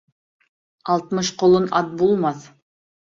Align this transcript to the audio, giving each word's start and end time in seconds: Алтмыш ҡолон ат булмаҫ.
Алтмыш 0.93 1.31
ҡолон 1.43 1.67
ат 1.81 1.93
булмаҫ. 2.01 2.47